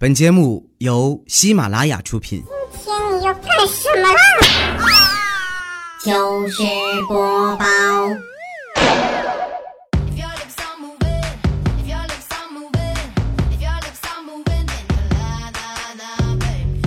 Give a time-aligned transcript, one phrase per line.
[0.00, 2.44] 本节目由喜马拉雅出品。
[2.70, 4.20] 今天你要干什么啦？
[6.04, 6.62] 糗事
[7.08, 7.64] 播报，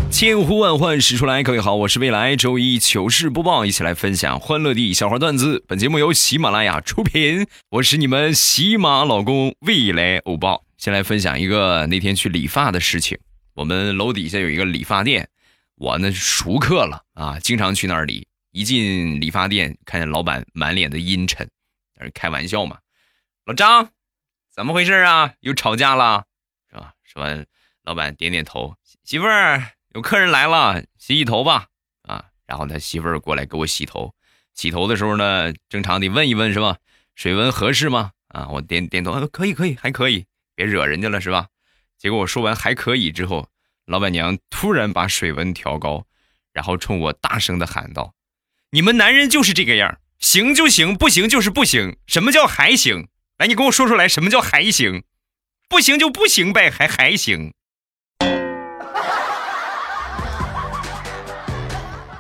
[0.10, 5.62] 千呼万唤始出来，各位好，我是未来周一糗事播报，一起来分享欢乐地笑话段子。
[5.68, 10.64] 本节目由喜马拉雅出品，我是你们喜马老公未来欧包。
[10.82, 13.16] 先来分享一个那天去理发的事情。
[13.54, 15.30] 我们楼底下有一个理发店，
[15.76, 18.28] 我呢熟客了啊，经常去那儿理。
[18.50, 21.46] 一进理发店，看见老板满脸的阴沉，
[21.94, 22.80] 在那开玩笑嘛。
[23.46, 23.92] 老张，
[24.50, 25.36] 怎么回事啊？
[25.42, 26.26] 又吵架了
[26.68, 26.94] 是吧？
[27.04, 27.46] 说完，
[27.84, 29.64] 老板点点头，媳妇儿。
[29.94, 31.68] 有客人来了，洗洗头吧，
[32.08, 34.16] 啊，然后他媳妇儿过来给我洗头。
[34.56, 36.78] 洗头的时候呢，正常得问一问是吧？
[37.14, 38.14] 水温合适吗？
[38.30, 40.26] 啊，我点点头，可以，可以，还可以，
[40.62, 41.48] 别惹人家了是吧？
[41.98, 43.48] 结果我说完还可以之后，
[43.88, 46.06] 老板娘突然把水温调高，
[46.54, 48.14] 然后冲我大声的喊道
[48.70, 51.98] ：“你们男人就是这个样，行就行，不行就是不行。
[52.06, 53.08] 什么叫还行？
[53.40, 55.04] 来，你跟我说出来，什么叫还行？
[55.68, 57.56] 不行就不行呗，还还行。”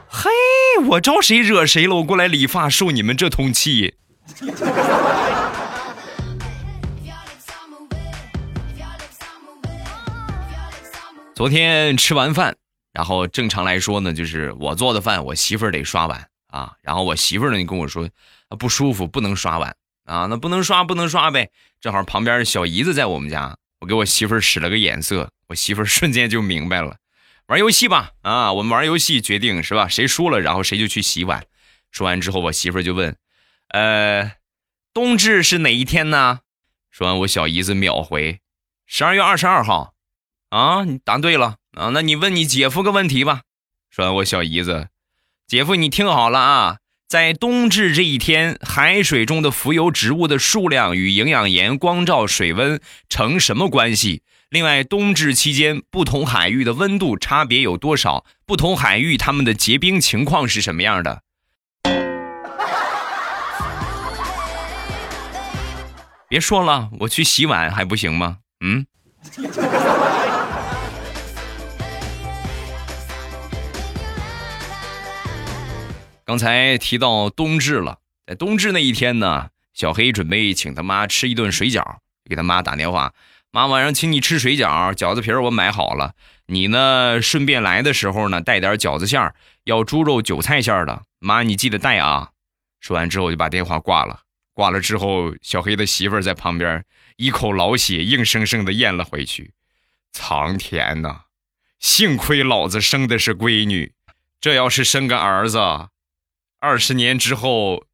[0.10, 0.32] 嘿，
[0.88, 1.98] 我招谁惹谁了？
[1.98, 3.98] 我过来理发受你们这通气。
[11.42, 12.56] 昨天吃完饭，
[12.94, 16.74] 然后正常来说呢，就是我做的饭，我媳妇儿得刷碗啊。
[16.84, 18.08] 然后我媳妇儿呢，就跟我说
[18.60, 19.76] 不舒服，不能刷碗
[20.06, 20.28] 啊。
[20.28, 21.50] 那不能刷，不能刷呗。
[21.80, 26.98] 正好旁边小姨子在我们家，我给我媳妇儿使了个眼色，我媳妇儿瞬间就明白了。
[27.48, 29.88] 玩游戏吧，啊，我们玩游戏决定是吧？
[29.88, 31.44] 谁输了，然后谁就去洗碗。
[31.90, 33.18] 说完之后，我媳妇就问
[33.74, 34.34] ：“呃，
[34.94, 36.42] 冬至是哪一天呢？”
[36.92, 38.42] 说完，我小姨子秒回
[38.86, 39.96] ：“十二月二十二号。”
[40.52, 41.92] 啊，你答对了啊！
[41.94, 43.44] 那你问你姐夫个问题吧。
[43.90, 44.90] 说，我小姨子
[45.48, 46.78] ：“姐夫，你听好了啊，
[47.08, 58.26] 在冬至这一天，海水中的浮游植物的数量与营养盐、光照、水温成什么关系？”另外，冬至期间不同海域的温度差别有多少？
[58.46, 61.22] 不同海域它们的结冰情况是什么样的？
[66.28, 68.40] 别说了，我去洗碗还不行吗？
[68.60, 68.86] 嗯。
[76.32, 83.14] 刚才提到冬至了，在冬至那一天呢，小黑准备请他妈吃一顿水饺，给他妈打电话。
[83.52, 86.14] 妈，晚上请你吃水饺，饺子皮我买好了。
[86.46, 91.04] 你呢，顺便来的时候呢，带点饺子馅儿，要猪肉韭菜馅儿的。
[91.20, 92.30] 妈，你记得带啊。
[92.80, 94.22] 说完之后就把电话挂了。
[94.54, 96.86] 挂了之后，小黑的媳妇儿在旁边
[97.18, 99.52] 一口老血硬生生的咽了回去。
[100.14, 101.24] 苍天呐，
[101.78, 103.92] 幸亏老子生的是闺女，
[104.40, 105.60] 这要是生个儿子，
[106.64, 107.86] 二十年之后，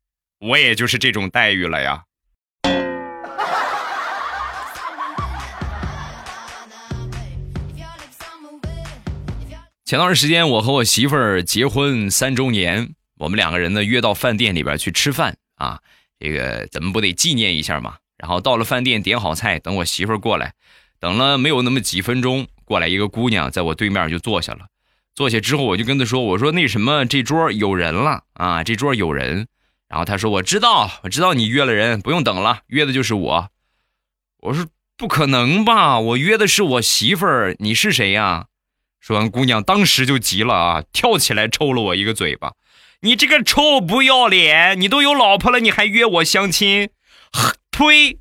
[0.41, 2.03] 我也就是这种待遇了呀。
[9.85, 15.79] 前段时间，我和我媳妇儿结婚三周年，我们两个人呢约到饭店里边去吃饭啊，
[16.19, 17.95] 这个怎么不得纪念一下嘛？
[18.17, 20.53] 然后到了饭店，点好菜，等我媳妇儿过来，
[20.99, 24.67] 等了没有那么几分钟，过来一个姑娘在我对面就坐下了。
[25.17, 29.47] 坐下之后，我就跟他说：“我说那什么，这桌有人了啊，这桌有人。”
[29.89, 33.49] 然后他说：“我知道，我知道你约了人，不用等了，约的就是我。”
[34.41, 35.99] 我说：“不可能吧？
[35.99, 38.45] 我约的是我媳妇儿，你是谁呀？”
[39.01, 42.53] 说完，姑娘当时就急了啊，跳起来抽了我一个嘴巴。
[43.01, 44.79] 你这个臭不要脸！
[44.79, 46.91] 你都有老婆了，你还约我相亲？
[47.71, 48.19] 呸！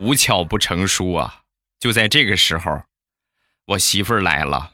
[0.00, 1.39] 无巧不成书啊！
[1.80, 2.82] 就在这个时候，
[3.66, 4.72] 我媳妇儿来了。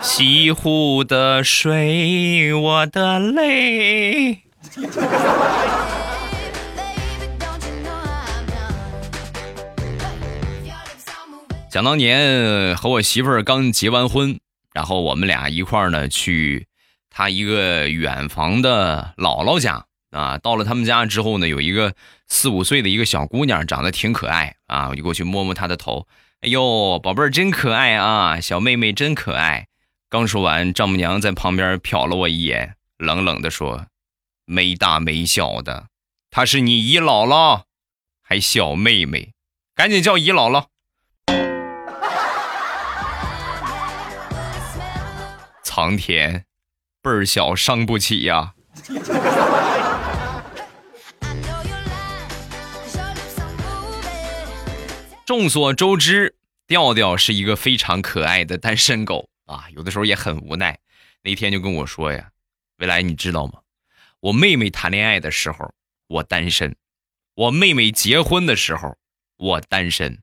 [0.00, 4.44] 西湖的水，我的泪。
[11.68, 14.38] 想当年和我媳妇儿刚结完婚，
[14.72, 16.68] 然后我们俩一块儿呢去
[17.10, 20.38] 他一个远房的姥姥家啊。
[20.38, 21.94] 到了他们家之后呢，有一个
[22.26, 24.88] 四五岁的一个小姑娘，长得挺可爱啊。
[24.88, 26.06] 我就过去摸摸她的头，
[26.40, 29.66] 哎呦，宝贝儿真可爱啊，小妹妹真可爱。
[30.10, 33.86] 刚说完，丈母娘在旁边瞟了我一眼，冷冷的说
[34.46, 35.88] ：“没大没小的，
[36.30, 37.64] 她是你姨姥姥，
[38.22, 39.32] 还小妹妹，
[39.74, 40.66] 赶紧叫姨姥姥。”
[45.62, 46.46] 苍天，
[47.02, 48.54] 辈儿小伤不起呀！
[55.28, 56.36] 众所周知，
[56.66, 60.78] 调调是一个非常可爱的单身狗啊，有的时候也很无奈。
[61.22, 62.30] 那天就跟我说呀
[62.80, 63.60] ：“未来，你知道吗？
[64.20, 65.74] 我妹妹谈恋爱的时候
[66.06, 66.74] 我单身，
[67.34, 68.96] 我妹妹结婚的时候
[69.36, 70.22] 我单身，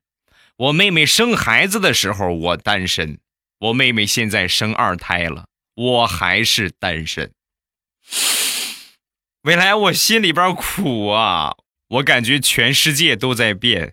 [0.56, 3.20] 我妹妹生孩子的时候我单身，
[3.60, 7.30] 我妹妹现在生二胎了，我还是单身。
[9.42, 11.54] 未来，我心里边苦啊，
[11.90, 13.92] 我感觉全世界都在变。”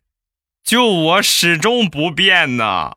[0.64, 2.94] 就我始终不变呢。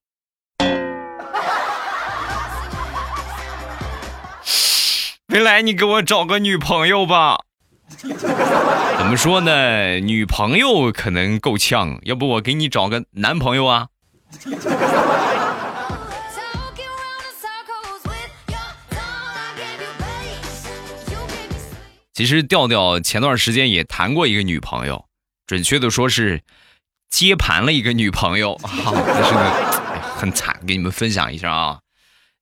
[5.27, 7.41] 未来，你给我找个女朋友吧。
[7.99, 9.99] 怎么说呢？
[9.99, 13.89] 女朋友可能够呛，要不我给你找个男朋友啊？
[22.15, 25.07] 其实调调前段时间也谈过一个女朋友，
[25.49, 26.45] 准确的说是。
[27.11, 28.71] 接盘了一个女朋友 啊，
[29.07, 29.51] 但是呢，
[30.17, 31.81] 很惨，给你们分享一下啊。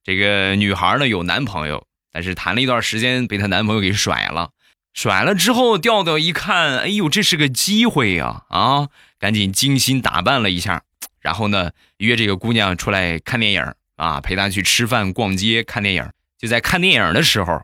[0.02, 4.50] 这个女孩呢有男朋友，但是谈了一段时间，被她男朋友给甩了。
[4.92, 8.42] 甩了之后，调调一看，哎呦，这是个机会呀！
[8.48, 8.88] 啊，
[9.18, 10.82] 赶紧精心打扮了一下，
[11.20, 16.08] 然后呢，约这个姑娘出来看电影啊，陪她去吃饭、逛街、看电影。
[16.38, 17.62] 就在看电影的时候，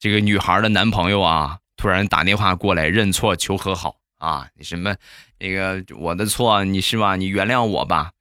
[0.00, 3.97] 这个女孩的男朋友啊，突然打电话过来认错求和好。
[4.18, 4.96] 啊，你什么，
[5.38, 7.16] 那个我的错，你是吧？
[7.16, 8.12] 你原谅我吧。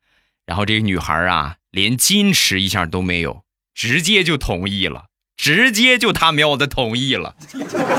[0.46, 7.36] 然后这个女孩啊，连矜持一下都没有，直接就同意了，直接就他喵的同意了。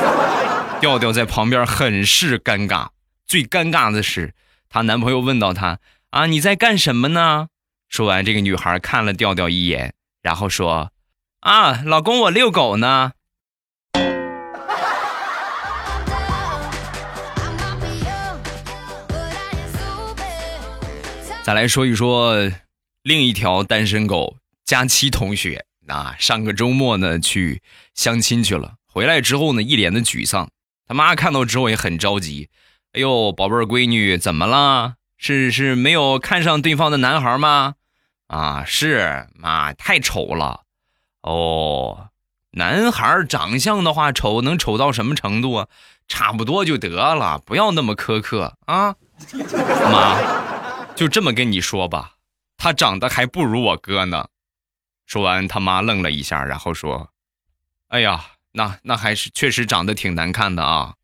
[0.81, 2.89] 调调在旁边很是尴尬，
[3.27, 4.33] 最尴尬的是
[4.71, 5.81] 她男朋友问到她
[6.11, 7.49] 啊，你在干什么呢？
[7.89, 9.93] 说完，这个女孩看了调调一眼，
[10.23, 10.93] 然后说
[11.41, 13.13] 啊，老公，我遛狗呢。
[21.49, 22.53] 再来说一说
[23.03, 24.37] 另一条单身狗
[24.67, 27.63] 佳期同学啊，上个周末呢去
[27.95, 30.51] 相亲去了，回来之后呢一脸的沮丧，
[30.87, 32.51] 他妈看到之后也很着急，
[32.93, 34.97] 哎呦宝贝儿闺女怎么了？
[35.17, 37.77] 是是没有看上对方的男孩吗？
[38.27, 40.65] 啊是妈太丑了，
[41.23, 42.11] 哦，
[42.51, 45.69] 男孩长相的话丑能丑到什么程度啊？
[46.09, 48.97] 差不多就得了，不要那么苛刻啊，
[49.91, 50.47] 妈。
[50.99, 52.15] 就这么跟你说吧，
[52.57, 54.31] 他长得还不如我哥呢。
[55.07, 57.11] 说完，他妈愣了一下，然后说
[57.87, 60.95] ：“哎呀，那那还是确实长得挺难看的啊。”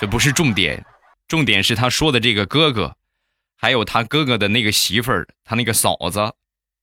[0.00, 0.86] 这不是重点，
[1.28, 2.96] 重点是他说的这个哥哥，
[3.54, 6.32] 还有他哥哥的那个媳妇儿，他那个嫂子，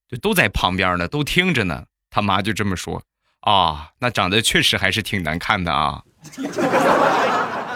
[0.07, 1.85] 就都在旁边呢，都听着呢。
[2.11, 3.01] 他妈就这么说
[3.41, 6.03] ：“啊，那长得确实还是挺难看的啊。”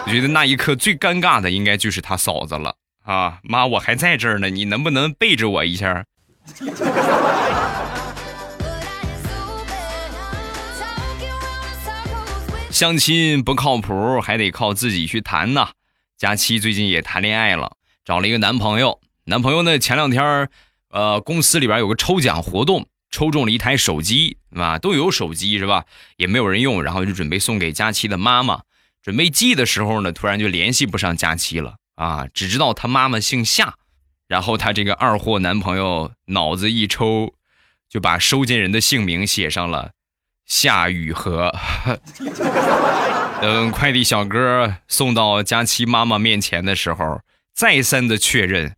[0.04, 3.38] 我觉得那一刻最尴尬的应该就是他嫂子了啊！
[3.42, 6.04] 妈，我还在这儿呢，你能不能背着我一下？
[12.70, 15.70] 相亲不靠谱，还得靠自己去谈呐。
[16.18, 19.00] 佳期最近也谈恋爱了，找了一个男朋友。
[19.24, 20.48] 男朋友呢，前两天
[20.90, 25.84] 呃，公司里边有个抽奖活动，抽中了一台手机，啊，都有手机是吧？
[26.16, 28.62] 也没有人用，然后就准备送给佳期的妈妈。
[29.02, 32.28] 准备寄的时候呢，突然就联系不上佳期了啊！
[32.32, 33.74] 只知道他妈妈姓夏，
[34.28, 37.34] 然后他这个二货男朋友脑子一抽，
[37.88, 39.90] 就把收件人的姓名写上了
[40.46, 41.52] 夏雨荷。
[43.42, 47.22] 等快递小哥送到佳期妈妈面前的时候，
[47.52, 48.76] 再三的确认：“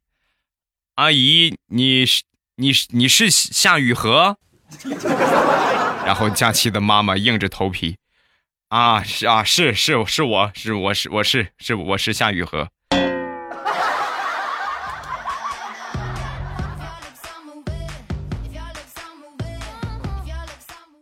[0.97, 2.23] 阿姨，你是
[2.57, 4.39] 你你是夏雨荷？”
[6.07, 7.99] 然后佳期的妈妈硬着头皮。
[8.75, 12.67] 啊，是啊，是是是我是我是我是是我是夏雨荷。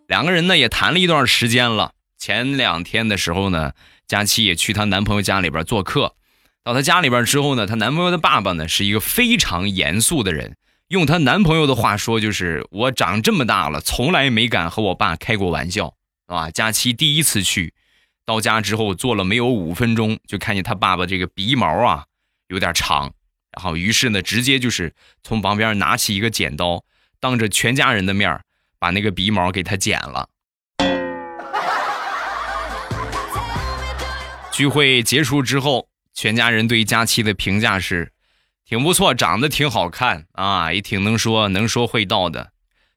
[0.06, 1.92] 两个人呢也谈了一段时间了。
[2.18, 3.72] 前两天的时候呢，
[4.06, 6.14] 佳期也去她男朋友家里边做客。
[6.62, 10.58] 到她家里边之后呢，她男朋友的爸爸呢是一个非常严肃的人。
[10.88, 15.94] 用她男朋友的话说，就是我长这么大了，从来没敢和我爸开过玩笑。
[16.32, 17.74] 啊，佳期第一次去，
[18.24, 22.06] 到家之后坐了没有五分钟，就看见他爸爸这个鼻毛啊
[22.48, 23.12] 有点长，
[23.54, 26.82] 然后于是呢，直接就是从旁边拿起一个剪刀，
[27.20, 28.40] 当着全家人的面
[28.78, 30.30] 把那个鼻毛给他剪了。
[34.52, 38.10] 聚会结束之后，全家人对佳期的评价是，
[38.64, 42.52] 挺不错，长得挺好看啊，也挺能说，能说会道的，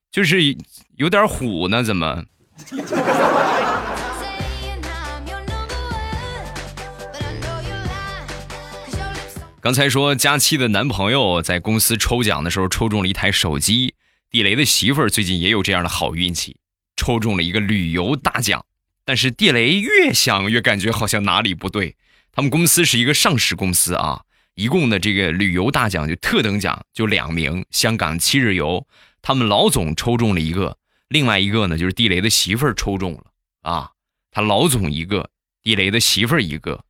[0.10, 0.56] 就是
[0.96, 2.24] 有点虎呢，怎么？
[9.60, 13.96] 刚才说佳期的男朋友在公司抽奖的时候抽中了一台手机，
[14.30, 16.58] 地雷的媳妇儿最近也有这样的好运气，
[16.96, 18.64] 抽中了一个旅游大奖。
[19.04, 21.96] 但是地雷越想越感觉好像哪里不对。
[22.32, 24.22] 他们公司是一个上市公司啊，
[24.54, 28.86] 一共的这个旅游大奖就特等奖就两名，香港七日游，
[29.22, 30.78] 他们老总抽中了一个，
[31.10, 33.26] 另外一个呢就是地雷的媳妇儿抽中了
[33.62, 33.92] 啊，
[34.32, 35.30] 他老总一个，
[35.62, 36.84] 地雷的媳妇儿一个。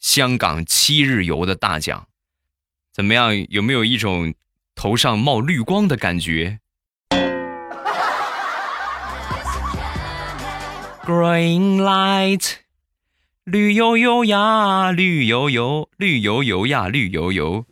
[0.00, 2.08] 香港七日游的大奖，
[2.92, 3.34] 怎么样？
[3.48, 4.34] 有没有一种
[4.74, 6.60] 头上冒绿光的感觉
[11.04, 12.52] ？Green light，
[13.44, 17.64] 绿油油呀，绿油油，绿油油呀，绿油油。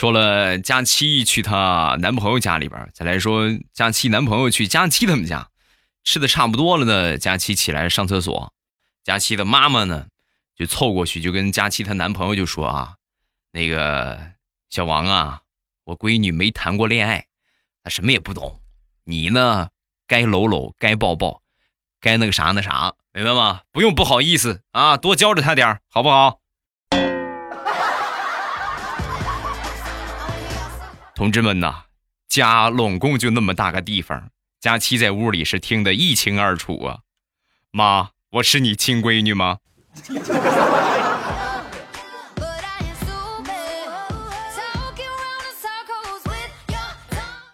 [0.00, 5.50] 说了佳期去她男朋友家里边，再来说佳期男朋友去佳期他们家，
[6.04, 7.18] 吃的差不多了呢。
[7.18, 8.54] 佳期起来上厕所，
[9.04, 10.06] 佳期的妈妈呢
[10.56, 12.94] 就凑过去就跟佳期她男朋友就说啊，
[13.52, 14.18] 那个
[14.70, 15.42] 小王啊，
[15.84, 17.26] 我闺女没谈过恋爱，
[17.84, 18.58] 她什么也不懂，
[19.04, 19.68] 你呢
[20.06, 21.42] 该搂搂，该抱抱，
[22.00, 23.60] 该那个啥那啥，明白吗？
[23.70, 26.40] 不用不好意思啊，多教着她点好不好？
[31.20, 31.84] 同志们呐，
[32.30, 37.00] 家拢共就那么大个地方，佳期在屋里是听得一清二楚啊。
[37.70, 39.58] 妈，我是你亲闺女吗？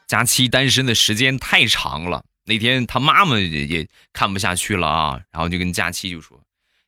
[0.06, 6.40] 佳期单身的时间太长了，那天他妈妈也也看不下去了啊，然后就跟佳期就说：“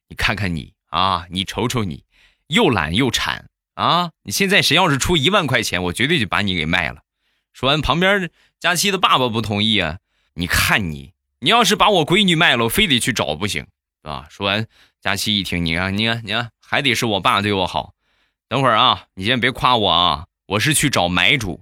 [0.06, 2.04] 你看看你啊，你瞅瞅你，
[2.46, 3.46] 又懒又馋。”
[3.78, 4.10] 啊！
[4.24, 7.02] 你现在谁要是出一万块钱，我绝对就把你给卖了。
[7.52, 9.98] 说完，旁边佳期的爸爸不同意啊！
[10.34, 13.68] 你看你，你要是把我闺女卖了，我非得去找不行，
[14.02, 14.26] 啊！
[14.30, 14.66] 说完，
[15.00, 17.94] 佳期一听，你看，你看，你看，还得是我爸对我好。
[18.48, 21.60] 等会儿啊，你先别夸我啊，我是去找买主。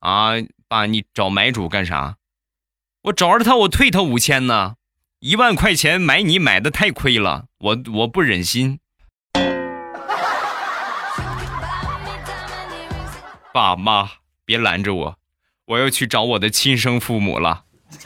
[0.00, 0.32] 啊，
[0.66, 2.16] 爸，你找买主干啥？
[3.02, 4.74] 我找着他，我退他五千呢。
[5.20, 8.80] 一万块钱买你买的太亏了，我我不忍心。
[13.56, 14.10] 爸妈，
[14.44, 15.16] 别拦着我，
[15.64, 17.64] 我要去找我的亲生父母了。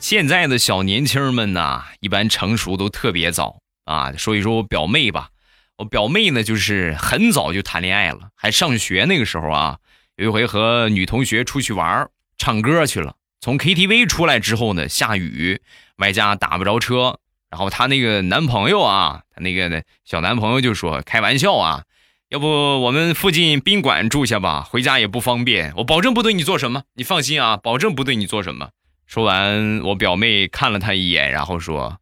[0.00, 4.12] 现在的小年轻们呢，一般成熟都特别早啊。
[4.16, 5.28] 说一说我表妹吧，
[5.76, 9.78] 我表妹呢，就是很早就谈恋爱了，还上学那个时候啊，
[10.16, 15.62] 有一回和女同学出去玩唱歌去了，从 KTV 出来之后呢，下雨，
[15.98, 17.20] 外加打不着车。
[17.50, 21.82] 然后她那个男朋友啊，她那个小男朋友就说：“开玩笑啊，
[22.28, 25.72] 要不我们附近宾馆住下吧，回家也不方便。
[25.76, 28.70] 我保证不对你做什么，你放心啊，保证不对你做什么。”
[29.04, 31.98] 说完，我表妹看了他一眼，然后说：“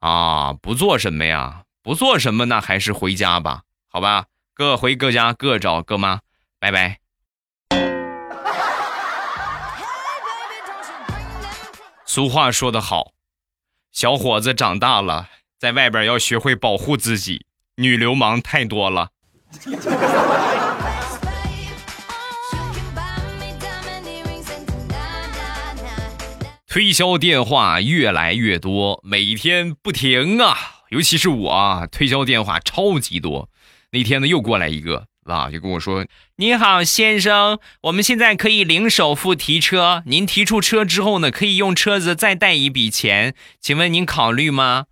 [0.00, 1.62] 啊，不做什么呀？
[1.82, 6.20] 不做什么，那还是回家吧，好吧，各回各家，各找各妈，
[6.60, 6.98] 拜拜。”
[12.04, 13.13] 俗话说得好。
[13.94, 17.46] 小伙子长大了，在外边要学会保护自己，
[17.76, 19.10] 女流氓太多了。
[26.66, 30.56] 推销电话越来越多，每天不停啊，
[30.90, 33.48] 尤其是我啊，推销电话超级多。
[33.92, 35.06] 那天呢，又过来一个。
[35.24, 36.04] 啊，就跟我说
[36.36, 40.02] ：“你好，先生，我们现在可以零首付提车。
[40.06, 44.84] 您提出车之后呢，可以用车子再贷一笔钱，请问您考虑吗？”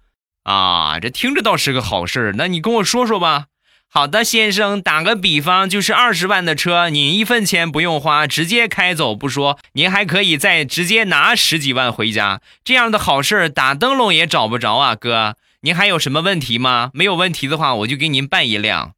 [0.44, 3.46] 啊，这听着倒是个好事儿那你跟我说说吧。
[3.88, 12.40] 好的，先生，打个比方，就是二十万的车，您一分钱不用花，直接开走不说，您还可以再直接拿十几万回家。
[12.64, 15.36] 这样的好事儿打灯笼也找不着啊，哥。
[15.60, 16.90] 您还有什么问题吗？
[16.94, 18.94] 没有问题的话，我就给您办一辆。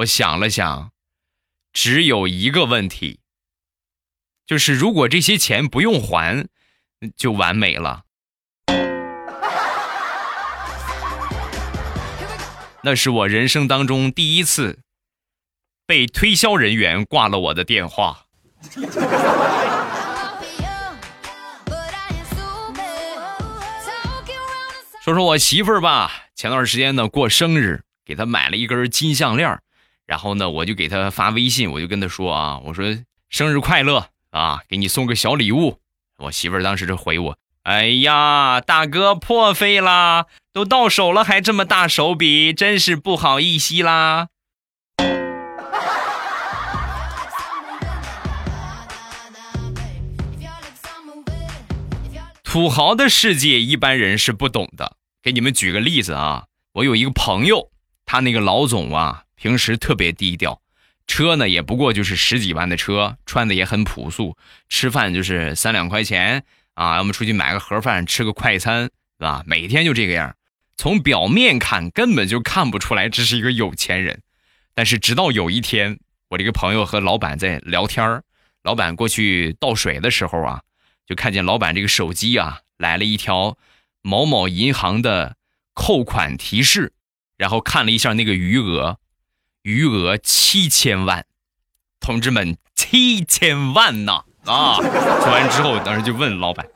[0.00, 0.92] 我想了想，
[1.74, 3.20] 只有一个问题，
[4.46, 6.48] 就是如果这些钱不用还，
[7.16, 8.04] 就完美了。
[12.82, 14.78] 那是我人生当中第一次
[15.86, 18.24] 被推销人员挂了我的电话。
[25.02, 29.60] 说说我媳妇儿吧，前段时间呢过生日，给她买了一根金项链
[30.10, 32.84] 然后呢我就给他发微信我就跟他说啊我说
[33.28, 35.78] 生日快乐啊给你送个小礼物。
[36.18, 44.26] 我媳妇儿当时就回我哎呀大哥破费啦都到手了还这么大手笔真是不好意思啦。
[52.42, 54.96] 土豪的世界一般人是不懂的。
[55.22, 57.70] 给你们举个例子啊我有一个朋友
[58.04, 60.60] 他那个老总啊平时特别低调，
[61.06, 64.36] 车呢也不过就是十几万的车，穿的也很朴素，
[64.68, 66.44] 吃饭就是三两块钱
[66.74, 69.42] 啊，要么出去买个盒饭，吃个快餐，是吧？
[69.46, 70.36] 每天就这个样，
[70.76, 74.20] 从表面看根本就看不出来这是一个有钱人。
[74.74, 78.22] 但是直到有一天，我这个朋友和老板在聊天
[78.62, 80.60] 老板过去倒水的时候啊，
[81.06, 83.56] 就看见老板这个手机啊来了一条。
[84.02, 85.36] 某某银行的
[85.74, 86.92] 扣款提示，
[87.38, 88.99] 然后看了一下那个余额，
[89.62, 91.26] 余额七千万，
[92.00, 94.24] 同志们，七千万呐！
[94.46, 96.66] 啊，说完之后，当时就问老板：“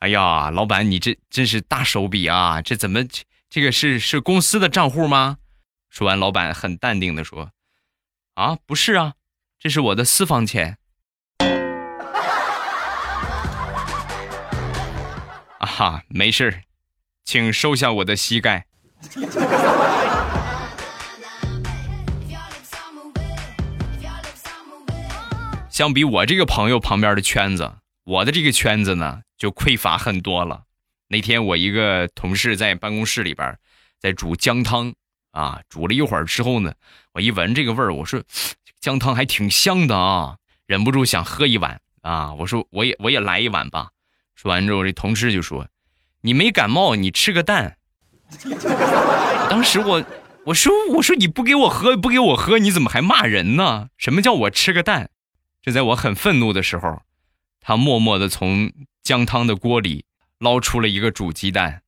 [0.00, 2.60] 哎呀，老板，你这真是大手笔啊！
[2.60, 3.00] 这怎么
[3.48, 5.38] 这个是是公司的账户吗？”
[5.88, 7.52] 说完，老板很淡定的说
[8.34, 9.14] ：“啊，不是啊，
[9.60, 10.78] 这是我的私房钱。”
[15.58, 16.62] 啊哈，没事。
[17.24, 18.66] 请收下我的膝盖。
[25.72, 27.72] 相比我这个朋友旁边的圈子，
[28.04, 30.64] 我的这个圈子呢就匮乏很多了。
[31.08, 33.58] 那天我一个同事在办公室里边
[33.98, 34.92] 在煮姜汤
[35.30, 36.74] 啊，煮了一会儿之后呢，
[37.14, 38.22] 我一闻这个味儿，我说
[38.80, 40.36] 姜汤还挺香的啊，
[40.66, 42.34] 忍不住想喝一碗啊。
[42.34, 43.88] 我说我也我也来一碗吧。
[44.34, 45.66] 说完之后，这同事就说。
[46.20, 47.78] 你没感冒，你吃个蛋。
[49.48, 50.04] 当时我
[50.44, 53.88] 我说我说你不给我喝不给我喝，你怎么还骂人呢？
[53.96, 55.08] 什么叫我吃个蛋？
[55.62, 57.02] 就在我很愤怒的时候，
[57.60, 58.72] 他默默的从
[59.04, 60.04] 姜汤的锅里
[60.40, 61.82] 捞出了一个煮鸡蛋。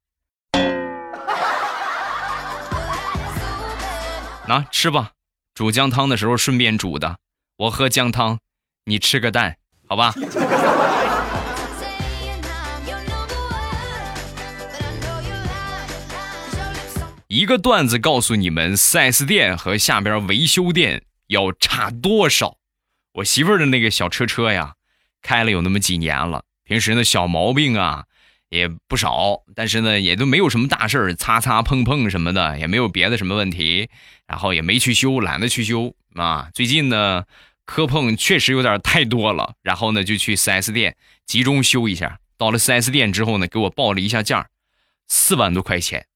[4.46, 5.10] 拿吃吧，
[5.54, 7.18] 煮姜汤的时候顺便煮的。
[7.56, 8.38] 我喝姜汤，
[8.84, 9.56] 你吃个蛋，
[9.88, 10.14] 好吧？
[17.26, 22.58] 一个段子告诉你们，4S 店和下边维修店要差多少？
[23.14, 24.74] 我媳妇儿的那个小车车呀，
[25.22, 28.04] 开了有那么几年了，平时呢小毛病啊
[28.48, 33.88] 也不少，但是呢也都没有什么大事儿，擦擦碰碰什么的也没有别的什么问题，
[34.26, 36.48] 然后也没去修，懒得去修啊。
[36.52, 37.24] 最近呢
[37.64, 42.18] 磕碰确实有点太多了，然后呢就去 4S 店集中修一下。
[42.36, 44.48] 到了 4S 店之后呢，给我报了一下价，
[45.06, 46.06] 四万多块钱。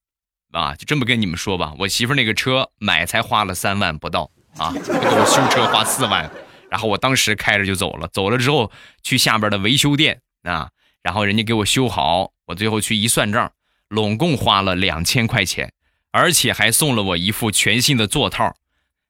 [0.50, 6.28] 啊，就这么跟你们说吧，我媳妇那个车买才花了三万不到啊，给我修车花四万，
[6.70, 8.70] 然后我当时开着就走了，走了之后
[9.02, 10.70] 去下边的维修店啊，
[11.02, 13.52] 然后人家给我修好，我最后去一算账，
[13.88, 15.72] 拢共花了两千块钱，
[16.12, 18.54] 而且还送了我一副全新的座套，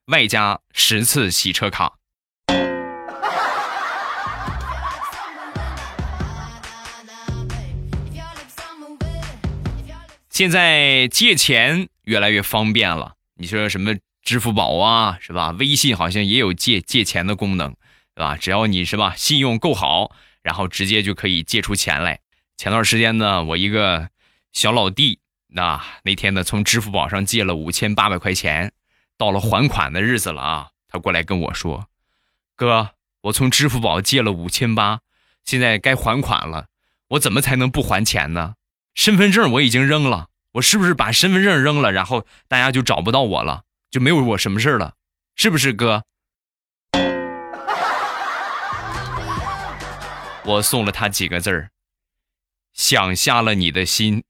[0.06, 1.94] 外加十次洗车卡。
[10.30, 13.96] 现在借钱越来越方便了，你说什么
[14.28, 15.52] 支付宝啊，是吧？
[15.58, 17.74] 微信好像也有借借钱的功能，
[18.14, 18.36] 对吧？
[18.36, 22.20] 只要你是吧，信用够好，然后直接就可以借出钱来。
[22.58, 24.10] 前段时间呢，我一个
[24.52, 28.70] 小老弟，那那天呢，从支付宝上借了五千八百块钱，
[29.16, 31.86] 到了还款的日子了啊，他过来跟我说
[32.54, 32.90] ：“哥，
[33.22, 35.00] 我从支付宝借了五千八，
[35.46, 36.66] 现在该还款了，
[37.08, 38.56] 我怎么才能不还钱呢？”
[38.94, 44.94] 身份证我已经扔了，我是不是把身份证扔了，然后大家就找不到我了，就没有我什么事了，
[45.36, 46.04] 是不是哥？
[50.44, 51.70] 我送了他几个字儿，
[52.72, 54.24] 想瞎了你的心。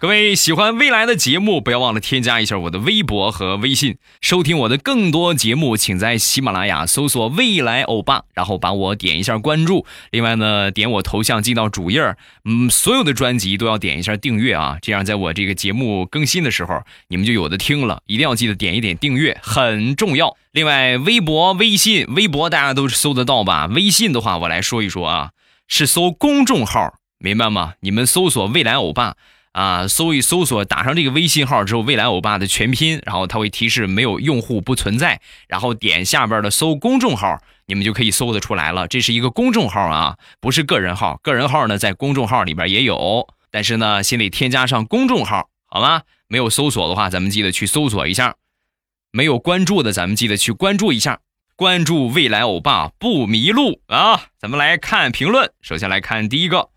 [0.00, 9.84] 各位喜欢未来的节目，不要忘了添加一下我的微博和微信，收听我的更多节目，请在喜马拉雅搜索“未来欧巴”，然后把我点一下关注。
[10.12, 18.00] 另外呢，点我头像进到主页嗯，所有的专辑都要点一下订阅啊，这样在我这个节目更新的时候，你们就有的听了。
[18.06, 20.36] 一定要记得点一点订阅，很重要。
[20.52, 23.66] 另外，微博、微信，微博大家都是搜得到吧？
[23.66, 25.30] 微信的话，我来说一说啊，
[25.66, 27.72] 是搜公众号，明白吗？
[27.80, 29.16] 你们搜索“未来欧巴”。
[29.52, 38.86] 啊，搜一搜索，打上这个微信号之后，未来欧巴的全拼，然后它会提示没有用户不存在，然后点下边的搜公众号，你们就可以搜得出来了。
[38.86, 41.18] 这是一个公众号啊，不是个人号。
[41.22, 46.02] 个人号呢，在公众号里边也有，但是呢，先得添加上公众号，好吗？
[46.28, 48.34] 没有搜索的话，咱们记得去搜索一下；
[49.10, 51.20] 没有关注的，咱们记得去关注一下。
[51.56, 54.26] 关注未来欧巴不迷路啊！
[54.38, 56.68] 咱们来看评论，首先来看第一个。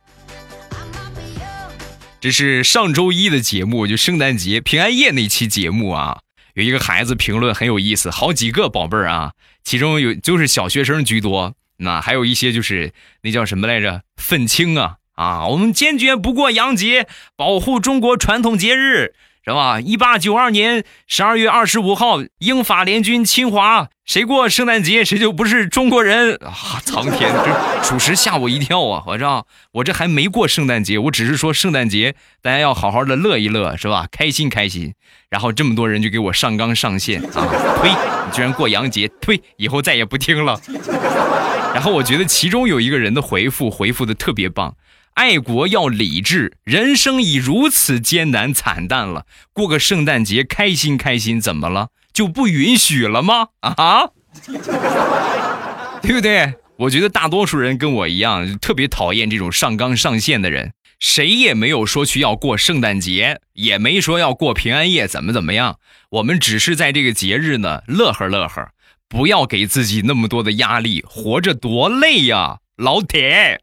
[2.21, 6.19] 这是上周一的节目，就圣诞节平安夜那期节目啊，
[6.53, 9.31] 有一个孩子评论很有意思，好几个宝贝儿啊。
[9.63, 14.03] 其中有就是小学生居多，那还有一些就是那叫什么来着？
[14.17, 15.47] 愤青啊啊！
[15.47, 19.15] 我们坚决不过洋节，保护中国传统节日。
[19.43, 19.81] 是吧？
[19.81, 26.79] 一八九二年十二月二十五号，英法联军侵华，谁过圣诞节谁就不是中国人啊！
[26.85, 29.03] 苍天，这属实吓我一跳啊！
[29.07, 34.07] 我这我这还没过圣诞节，我只是说圣诞节大家要好好的乐一乐，是吧？
[34.11, 34.93] 开心开心。
[35.29, 37.47] 然后这么多人就给我上纲上线啊！
[37.81, 37.89] 呸！
[37.89, 39.41] 你居然过洋节，呸！
[39.57, 40.59] 以后再也不听了。
[41.73, 44.75] 然后我觉得其中有一个人的回复回复的特别棒。
[45.21, 51.89] 爱国要理智，人生已如此艰难惨淡了，过个圣诞节开心开心，怎么了？
[52.11, 53.49] 就不允许了吗？
[53.59, 54.09] 啊，
[56.01, 56.55] 对不对？
[56.77, 60.73] 我觉得大多数人跟我一样，特别讨厌这种上纲上线的人。
[60.99, 65.77] 谁也没有说去要过圣诞节，也没说要过平安夜，怎么怎么样？
[66.09, 68.69] 我们只是在这个节日呢，乐呵乐呵，
[69.07, 73.61] 不要给自己那么多的压力，活着多累呀，老铁。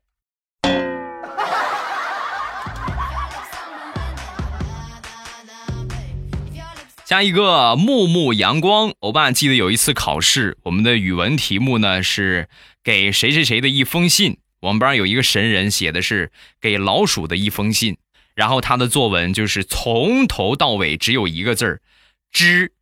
[7.09, 12.51] 加一个木木阳光，欧巴记得有一次考试，我们的语文题目呢是
[12.85, 14.37] 给谁谁谁的一封信。
[14.61, 17.97] 我们班有一个神人写的是给老鼠的一封信，
[18.35, 21.81] 然后他的作文就是从头到尾只有一个字儿，
[22.31, 22.73] 知，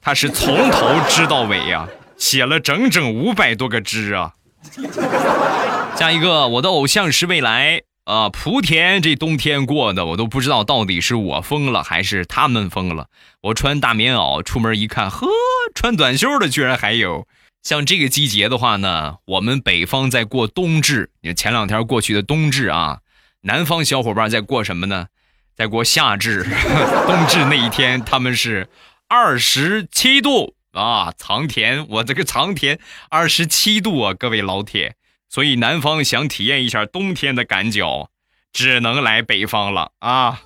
[0.00, 4.32] 他是从头知到尾呀，写了整整五百多个知啊。
[5.94, 7.82] 加一个，我的偶像是未来。
[8.04, 13.08] 啊，莆田这冬天过的，我都不知道到底是我疯了还是他们疯了。
[13.40, 15.26] 我穿大棉袄出门一看，呵，
[15.74, 17.26] 穿短袖的居然还有。
[17.62, 22.98] 像这个季节的话呢，我们北方在过冬至，前两天过去的冬至啊，
[23.40, 25.06] 南方小伙伴在过什么呢？
[25.56, 26.42] 在过夏至。
[27.08, 28.68] 冬至那一天他们是
[29.08, 34.96] 二十七度啊，藏田，我这个藏田二十七度啊，各位老铁。
[35.34, 38.08] 所以南方想体验一下冬天的感脚，
[38.52, 40.40] 只能来北方了啊！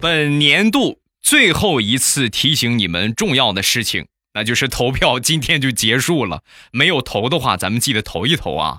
[0.00, 6.44] 本年度最后一次提醒你们重要的事情，那就是投票今天就结束了。
[6.70, 8.78] 没有投的话，咱们记得投一投啊！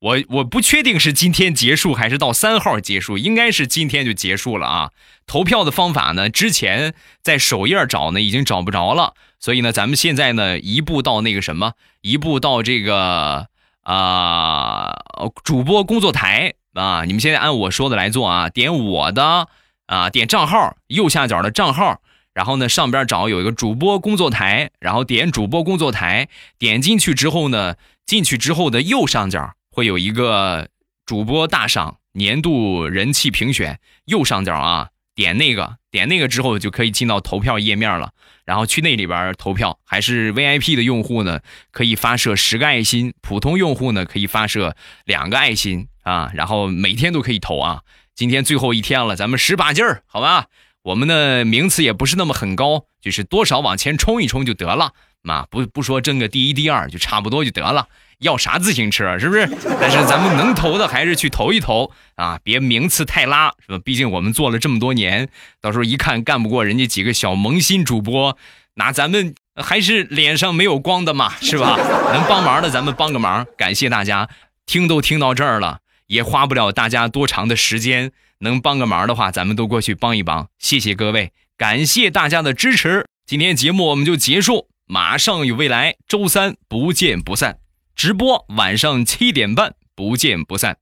[0.00, 4.90] 我我不确定是今天结束还是到三号结束，应该是今天就结束了啊！
[5.26, 9.14] 投票的方法呢，之前在首页找呢，已经找不着了。
[9.40, 13.48] 所以呢，咱们现在呢，一步到那个什么，一步到这个
[13.82, 14.94] 啊，
[15.42, 19.48] 主播工作台啊，你们现在按我说的来做啊，点我的
[19.86, 22.00] 啊，点账号右下角的账号，
[22.32, 27.74] 然后呢，上边找有一个主播工作台，然后点主播工作台，点进去之后呢，
[28.06, 30.70] 进去之后的右上角会有一个
[31.06, 38.10] 主播大赏年度人气评选，右上角啊，点那个，点那个之后就可以进到投票页面了。
[38.44, 41.38] 然后去那里边投票，还是 VIP 的用户呢，
[41.70, 46.32] 可以发射十个爱心；普通用户呢，可以发射两个爱心啊。
[46.34, 47.82] 然后每天都可以投啊。
[48.16, 50.46] 今天最后一天了，咱们使把劲儿，好吧？
[50.82, 55.46] 我们的名次也不是那么很高，就是多少往前冲一冲就得了嘛。
[55.50, 57.88] 不不说争个第一、第二，就差不多就得了。
[58.20, 59.48] 要啥自行车是不是？
[59.80, 63.78] 但是咱们能投的还是去投一投啊，别名次太拉是吧？
[63.84, 65.28] 毕竟我们做了这么多年，
[65.60, 68.36] 到时候一看干不过人家几个小萌新主播，
[68.74, 71.76] 那咱们还是脸上没有光的嘛，是吧？
[72.12, 74.28] 能帮忙的咱们帮个忙，感谢大家，
[74.66, 75.78] 听都听到这儿了，
[76.08, 87.58] 也花不了大家多长的时间，能帮个忙的话，咱们都过去帮一帮，谢谢各位，感谢大家的支持，今天节目我们就结束，马上有未来，周三不见不散。
[87.94, 90.78] 直播晚上七点半，不见不散。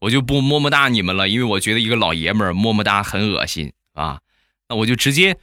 [0.00, 4.20] 我就不么么哒你们了，因为我觉得一个老爷们儿么么哒很恶心啊。
[4.66, 5.36] 那我就直接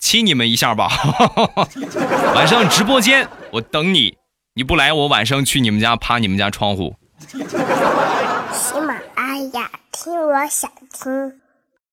[0.00, 0.88] 亲你们一下吧。
[2.34, 4.16] 晚上直播间我等你，
[4.54, 6.96] 你不来我晚上去你们家趴你们家窗户。
[7.28, 11.40] 喜马拉雅听，我想听。